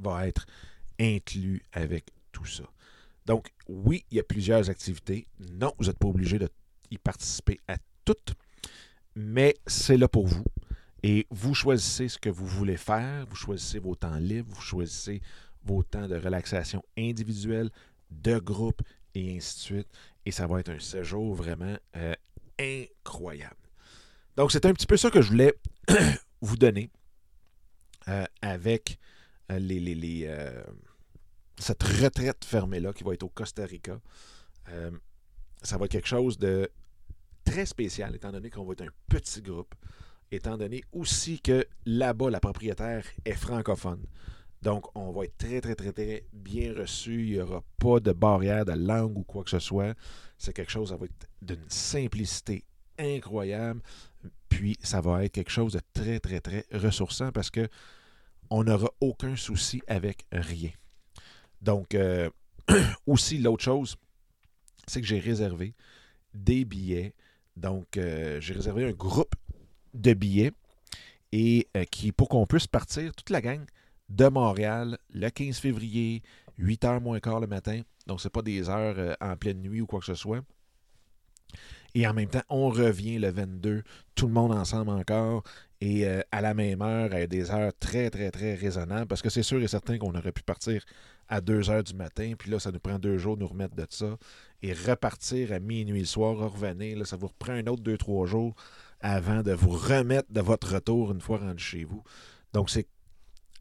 va 0.00 0.26
être 0.26 0.44
inclus 0.98 1.64
avec 1.72 2.06
tout 2.32 2.44
ça. 2.46 2.64
Donc, 3.26 3.52
oui, 3.68 4.04
il 4.10 4.16
y 4.16 4.20
a 4.20 4.24
plusieurs 4.24 4.68
activités. 4.68 5.28
Non, 5.52 5.72
vous 5.78 5.84
n'êtes 5.84 5.98
pas 5.98 6.08
obligé 6.08 6.40
d'y 6.40 6.98
participer 6.98 7.60
à 7.68 7.76
toutes, 8.04 8.34
mais 9.14 9.54
c'est 9.68 9.96
là 9.96 10.08
pour 10.08 10.26
vous. 10.26 10.44
Et 11.04 11.28
vous 11.30 11.54
choisissez 11.54 12.08
ce 12.08 12.18
que 12.18 12.28
vous 12.28 12.46
voulez 12.46 12.76
faire, 12.76 13.24
vous 13.30 13.36
choisissez 13.36 13.78
vos 13.78 13.94
temps 13.94 14.16
libres, 14.16 14.50
vous 14.52 14.60
choisissez 14.60 15.22
vos 15.64 15.82
temps 15.82 16.08
de 16.08 16.16
relaxation 16.16 16.82
individuelle, 16.98 17.70
de 18.10 18.38
groupe 18.38 18.82
et 19.14 19.36
ainsi 19.36 19.56
de 19.56 19.60
suite. 19.60 19.88
Et 20.26 20.30
ça 20.30 20.46
va 20.46 20.60
être 20.60 20.70
un 20.70 20.78
séjour 20.78 21.34
vraiment 21.34 21.76
euh, 21.96 22.14
incroyable. 22.58 23.56
Donc, 24.36 24.52
c'est 24.52 24.66
un 24.66 24.72
petit 24.72 24.86
peu 24.86 24.96
ça 24.96 25.10
que 25.10 25.20
je 25.22 25.28
voulais 25.28 25.54
vous 26.40 26.56
donner 26.56 26.90
euh, 28.08 28.24
avec 28.42 28.98
euh, 29.50 29.58
les, 29.58 29.80
les, 29.80 30.54
cette 31.58 31.82
retraite 31.82 32.44
fermée-là 32.44 32.92
qui 32.92 33.04
va 33.04 33.14
être 33.14 33.22
au 33.22 33.28
Costa 33.28 33.64
Rica. 33.64 34.00
ça 35.62 35.76
va 35.76 35.84
être 35.84 35.90
quelque 35.90 36.08
chose 36.08 36.38
de 36.38 36.70
très 37.44 37.66
spécial, 37.66 38.14
étant 38.14 38.32
donné 38.32 38.48
qu'on 38.50 38.64
va 38.64 38.72
être 38.72 38.82
un 38.82 38.92
petit 39.08 39.42
groupe, 39.42 39.74
étant 40.30 40.56
donné 40.56 40.84
aussi 40.92 41.40
que 41.40 41.66
là-bas, 41.84 42.30
la 42.30 42.40
propriétaire 42.40 43.04
est 43.24 43.34
francophone. 43.34 44.04
Donc, 44.62 44.94
on 44.94 45.10
va 45.10 45.24
être 45.24 45.38
très, 45.38 45.60
très, 45.60 45.74
très, 45.74 45.92
très 45.92 46.24
bien 46.32 46.74
reçu. 46.74 47.26
Il 47.26 47.32
n'y 47.32 47.40
aura 47.40 47.62
pas 47.78 48.00
de 48.00 48.12
barrière 48.12 48.64
de 48.64 48.72
langue 48.72 49.16
ou 49.16 49.22
quoi 49.22 49.42
que 49.42 49.50
ce 49.50 49.58
soit. 49.58 49.94
C'est 50.36 50.52
quelque 50.52 50.70
chose, 50.70 50.90
ça 50.90 50.96
va 50.96 51.06
être 51.06 51.28
d'une 51.40 51.68
simplicité 51.68 52.64
incroyable. 52.98 53.80
Puis, 54.48 54.76
ça 54.82 55.00
va 55.00 55.24
être 55.24 55.32
quelque 55.32 55.50
chose 55.50 55.72
de 55.72 55.80
très, 55.94 56.20
très, 56.20 56.40
très 56.40 56.66
ressourçant 56.72 57.32
parce 57.32 57.50
que 57.50 57.68
on 58.50 58.64
n'aura 58.64 58.90
aucun 59.00 59.36
souci 59.36 59.80
avec 59.86 60.26
rien. 60.32 60.70
Donc, 61.62 61.94
euh, 61.94 62.28
aussi, 63.06 63.38
l'autre 63.38 63.62
chose, 63.62 63.96
c'est 64.86 65.00
que 65.00 65.06
j'ai 65.06 65.20
réservé 65.20 65.74
des 66.34 66.64
billets. 66.64 67.14
Donc, 67.56 67.96
euh, 67.96 68.40
j'ai 68.40 68.54
réservé 68.54 68.84
un 68.84 68.92
groupe 68.92 69.34
de 69.94 70.14
billets 70.14 70.52
et 71.32 71.68
euh, 71.76 71.84
qui, 71.84 72.12
pour 72.12 72.28
qu'on 72.28 72.46
puisse 72.46 72.66
partir, 72.66 73.14
toute 73.14 73.30
la 73.30 73.40
gang, 73.40 73.64
de 74.10 74.28
Montréal 74.28 74.98
le 75.12 75.28
15 75.30 75.58
février, 75.58 76.22
8 76.58 76.84
h 76.84 77.00
moins 77.00 77.20
quart 77.20 77.40
le 77.40 77.46
matin. 77.46 77.80
Donc, 78.06 78.20
ce 78.20 78.26
n'est 78.26 78.30
pas 78.30 78.42
des 78.42 78.68
heures 78.68 78.96
euh, 78.98 79.14
en 79.20 79.36
pleine 79.36 79.60
nuit 79.60 79.80
ou 79.80 79.86
quoi 79.86 80.00
que 80.00 80.06
ce 80.06 80.14
soit. 80.14 80.42
Et 81.94 82.06
en 82.06 82.14
même 82.14 82.28
temps, 82.28 82.42
on 82.48 82.68
revient 82.68 83.18
le 83.18 83.30
22, 83.30 83.82
tout 84.14 84.26
le 84.26 84.32
monde 84.32 84.52
ensemble 84.52 84.90
encore, 84.90 85.42
et 85.80 86.06
euh, 86.06 86.20
à 86.30 86.40
la 86.40 86.54
même 86.54 86.82
heure, 86.82 87.12
à 87.12 87.26
des 87.26 87.50
heures 87.50 87.72
très, 87.80 88.10
très, 88.10 88.30
très 88.30 88.54
raisonnables, 88.54 89.06
parce 89.06 89.22
que 89.22 89.30
c'est 89.30 89.42
sûr 89.42 89.60
et 89.60 89.66
certain 89.66 89.98
qu'on 89.98 90.14
aurait 90.14 90.32
pu 90.32 90.42
partir 90.42 90.84
à 91.28 91.40
2 91.40 91.70
heures 91.70 91.82
du 91.82 91.94
matin, 91.94 92.34
puis 92.38 92.50
là, 92.50 92.60
ça 92.60 92.70
nous 92.70 92.78
prend 92.78 92.98
deux 92.98 93.18
jours 93.18 93.36
de 93.36 93.42
nous 93.42 93.48
remettre 93.48 93.74
de 93.74 93.86
ça, 93.88 94.16
et 94.62 94.72
repartir 94.72 95.52
à 95.52 95.58
minuit 95.58 96.00
le 96.00 96.06
soir, 96.06 96.36
revenir, 96.36 96.98
là, 96.98 97.04
ça 97.04 97.16
vous 97.16 97.28
reprend 97.28 97.52
un 97.52 97.66
autre 97.66 97.82
2-3 97.82 98.26
jours 98.26 98.54
avant 99.00 99.42
de 99.42 99.52
vous 99.52 99.70
remettre 99.70 100.32
de 100.32 100.40
votre 100.40 100.74
retour 100.74 101.10
une 101.10 101.20
fois 101.20 101.38
rendu 101.38 101.62
chez 101.62 101.84
vous. 101.84 102.04
Donc, 102.52 102.70
c'est 102.70 102.86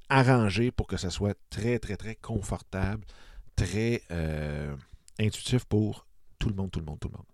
arrangé 0.10 0.72
pour 0.72 0.88
que 0.88 0.98
ça 0.98 1.10
soit 1.10 1.38
très, 1.50 1.80
très, 1.80 1.96
très 1.96 2.16
confortable, 2.16 3.06
très 3.56 4.04
euh, 4.12 4.75
intuitif 5.20 5.66
pour 5.66 6.08
tout 6.39 6.50
le 6.50 6.56
monde, 6.56 6.72
tout 6.72 6.80
le 6.80 6.86
monde, 6.86 7.00
tout 7.00 7.10
le 7.10 7.18
monde. 7.18 7.25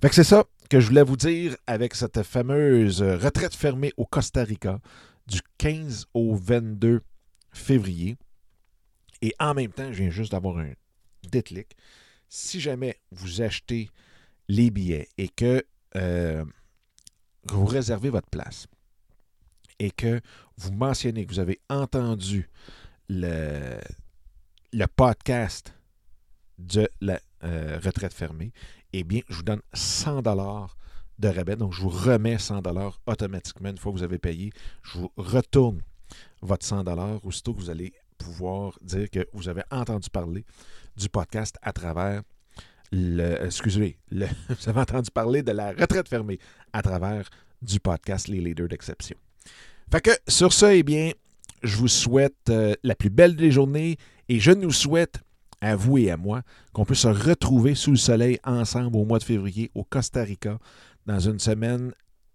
Fait 0.00 0.08
que 0.08 0.14
c'est 0.14 0.24
ça 0.24 0.44
que 0.70 0.80
je 0.80 0.86
voulais 0.88 1.02
vous 1.02 1.16
dire 1.16 1.56
avec 1.66 1.94
cette 1.94 2.22
fameuse 2.22 3.02
retraite 3.02 3.54
fermée 3.54 3.92
au 3.96 4.04
Costa 4.04 4.44
Rica 4.44 4.80
du 5.26 5.40
15 5.58 6.06
au 6.14 6.36
22 6.36 7.02
février. 7.52 8.16
Et 9.22 9.34
en 9.40 9.54
même 9.54 9.72
temps, 9.72 9.92
je 9.92 10.02
viens 10.02 10.10
juste 10.10 10.32
d'avoir 10.32 10.58
un 10.58 10.72
déclic. 11.28 11.76
Si 12.28 12.60
jamais 12.60 12.96
vous 13.10 13.42
achetez 13.42 13.90
les 14.48 14.70
billets 14.70 15.08
et 15.18 15.28
que 15.28 15.64
euh, 15.96 16.44
vous 17.44 17.66
réservez 17.66 18.10
votre 18.10 18.28
place 18.28 18.66
et 19.78 19.90
que 19.90 20.20
vous 20.56 20.72
mentionnez 20.72 21.24
que 21.26 21.32
vous 21.32 21.40
avez 21.40 21.60
entendu 21.68 22.48
le, 23.08 23.78
podcast 24.96 25.74
de 26.58 26.88
la 27.00 27.20
euh, 27.44 27.78
retraite 27.82 28.12
fermée, 28.12 28.52
eh 28.92 29.04
bien, 29.04 29.20
je 29.28 29.36
vous 29.36 29.42
donne 29.42 29.62
100 29.72 30.22
dollars 30.22 30.76
de 31.18 31.28
rabais. 31.28 31.56
Donc, 31.56 31.72
je 31.72 31.82
vous 31.82 31.88
remets 31.88 32.38
100 32.38 32.62
dollars 32.62 33.00
automatiquement 33.06 33.70
une 33.70 33.78
fois 33.78 33.92
que 33.92 33.98
vous 33.98 34.04
avez 34.04 34.18
payé. 34.18 34.52
Je 34.82 34.98
vous 34.98 35.12
retourne 35.16 35.82
votre 36.40 36.64
100 36.64 36.84
dollars 36.84 37.24
aussitôt 37.24 37.54
que 37.54 37.60
vous 37.60 37.70
allez 37.70 37.92
pouvoir 38.18 38.78
dire 38.82 39.08
que 39.10 39.26
vous 39.32 39.48
avez 39.48 39.62
entendu 39.70 40.10
parler 40.10 40.44
du 40.96 41.08
podcast 41.08 41.56
à 41.62 41.72
travers 41.72 42.22
le. 42.90 43.44
Excusez, 43.44 43.98
le, 44.10 44.26
vous 44.48 44.68
avez 44.68 44.80
entendu 44.80 45.10
parler 45.10 45.42
de 45.42 45.52
la 45.52 45.72
retraite 45.72 46.08
fermée 46.08 46.38
à 46.72 46.82
travers 46.82 47.28
du 47.62 47.80
podcast 47.80 48.28
Les 48.28 48.40
Leaders 48.40 48.68
d'Exception. 48.68 49.16
Fait 49.90 50.02
que 50.02 50.10
sur 50.28 50.52
ça, 50.52 50.74
eh 50.74 50.82
bien, 50.82 51.12
je 51.62 51.76
vous 51.76 51.88
souhaite 51.88 52.50
euh, 52.50 52.74
la 52.82 52.94
plus 52.94 53.08
belle 53.08 53.36
des 53.36 53.50
journées 53.50 53.96
et 54.28 54.38
je 54.38 54.50
nous 54.50 54.70
souhaite 54.70 55.20
à 55.62 55.76
vous 55.76 55.96
et 55.96 56.10
à 56.10 56.18
moi 56.18 56.42
qu'on 56.72 56.84
puisse 56.84 57.00
se 57.00 57.08
retrouver 57.08 57.74
sous 57.74 57.92
le 57.92 57.96
soleil 57.96 58.38
ensemble 58.44 58.96
au 58.96 59.04
mois 59.06 59.18
de 59.18 59.24
février 59.24 59.70
au 59.74 59.84
Costa 59.84 60.22
Rica 60.22 60.58
dans 61.06 61.18
une 61.18 61.38
semaine 61.38 61.92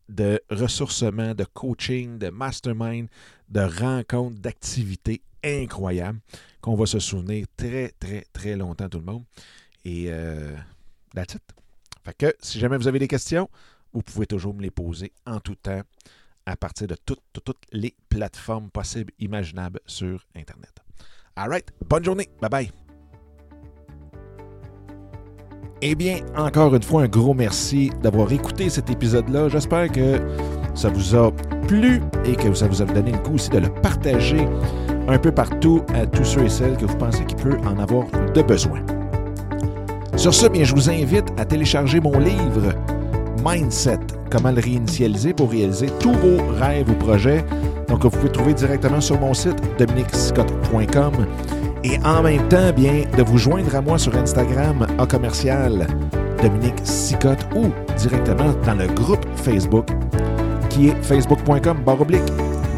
de 0.10 0.42
ressourcement, 0.50 1.36
de 1.36 1.44
coaching, 1.44 2.18
de 2.18 2.30
mastermind, 2.30 3.08
de 3.50 3.62
rencontres, 3.62 4.40
d'activités 4.40 5.22
incroyables 5.44 6.20
qu'on 6.60 6.76
va 6.76 6.88
se 6.88 7.00
souvenir 7.00 7.46
très, 7.56 7.94
très, 8.00 8.26
très 8.34 8.56
longtemps 8.56 8.90
tout 8.90 9.00
le 9.00 9.06
monde. 9.06 9.24
Et 9.86 10.06
euh, 10.08 10.56
that's 11.14 11.36
it. 11.36 11.44
Fait 12.04 12.18
que 12.18 12.36
si 12.42 12.60
jamais 12.60 12.78
vous 12.78 12.88
avez 12.88 13.00
des 13.00 13.08
questions, 13.08 13.48
vous 13.94 14.02
pouvez 14.02 14.26
toujours 14.26 14.56
me 14.56 14.62
les 14.62 14.72
poser 14.72 15.12
en 15.28 15.40
tout 15.40 15.56
temps 15.56 15.84
à 16.46 16.56
partir 16.56 16.88
de 16.88 16.96
toutes, 16.96 17.22
les 17.72 17.96
plateformes 18.10 18.70
possibles, 18.70 19.14
imaginables 19.20 19.80
sur 19.86 20.26
Internet. 20.36 20.72
All 21.36 21.50
right. 21.50 21.68
Bonne 21.88 22.04
journée. 22.04 22.30
Bye 22.42 22.50
bye. 22.50 22.72
Eh 25.82 25.96
bien, 25.96 26.20
encore 26.38 26.74
une 26.76 26.84
fois, 26.84 27.04
un 27.04 27.08
gros 27.08 27.34
merci 27.34 27.92
d'avoir 28.02 28.32
écouté 28.32 28.70
cet 28.70 28.90
épisode-là. 28.90 29.50
J'espère 29.50 29.92
que 29.92 30.22
ça 30.76 30.90
vous 30.90 31.16
a 31.16 31.32
plu 31.68 32.02
et 32.24 32.36
que 32.36 32.54
ça 32.54 32.68
vous 32.68 32.82
a 32.82 32.86
donné 32.86 33.12
le 33.12 33.18
coup 33.18 33.34
aussi 33.34 33.50
de 33.50 33.60
le 33.60 33.70
partager 33.70 34.48
un 35.08 35.18
peu 35.18 35.32
partout 35.32 35.82
à 35.94 36.06
tous 36.06 36.24
ceux 36.24 36.46
et 36.46 36.50
celles 36.50 36.78
que 36.78 36.86
vous 36.86 36.98
pensez 36.98 37.26
qu'il 37.26 37.38
peut 37.38 37.58
en 37.66 37.78
avoir 37.80 38.08
de 38.34 38.42
besoin. 38.42 38.80
Sur 40.16 40.34
ce, 40.34 40.48
bien, 40.48 40.64
je 40.64 40.74
vous 40.74 40.90
invite 40.90 41.26
à 41.38 41.44
télécharger 41.44 42.00
mon 42.00 42.18
livre 42.18 42.74
Mindset, 43.44 44.00
comment 44.32 44.52
le 44.52 44.62
réinitialiser 44.62 45.34
pour 45.34 45.52
réaliser 45.52 45.88
tous 46.00 46.14
vos 46.14 46.38
rêves 46.60 46.90
ou 46.90 46.94
projets. 46.94 47.44
Donc, 47.90 48.04
vous 48.04 48.10
pouvez 48.10 48.32
trouver 48.32 48.54
directement 48.54 49.02
sur 49.02 49.20
mon 49.20 49.34
site 49.34 49.58
dominicscott.com 49.78 51.14
et 51.84 52.00
en 52.06 52.24
même 52.24 52.48
temps, 52.48 52.72
bien, 52.74 53.04
de 53.18 53.24
vous 53.24 53.38
joindre 53.38 53.76
à 53.76 53.82
moi 53.82 53.98
sur 53.98 54.16
Instagram 54.16 54.88
à 54.98 55.06
commercial 55.06 55.88
Dominique 56.42 56.76
ou 57.56 57.68
directement 57.98 58.54
dans 58.66 58.76
le 58.76 58.88
groupe 58.88 59.26
Facebook 59.36 59.88
qui 60.70 60.90
est 60.90 61.04
facebook.com 61.04 61.78
baroblique 61.86 62.22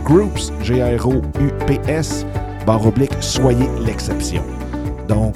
groups, 0.04 0.52
G-R-O-U-P-S, 0.62 2.26
baroblique 2.66 3.14
soyez 3.20 3.68
l'exception. 3.86 4.44
Donc, 5.08 5.36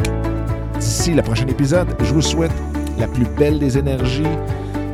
d'ici 0.79 1.13
le 1.13 1.21
prochain 1.21 1.47
épisode, 1.47 1.87
je 2.01 2.13
vous 2.13 2.21
souhaite 2.21 2.51
la 2.99 3.07
plus 3.07 3.25
belle 3.37 3.59
des 3.59 3.77
énergies 3.77 4.23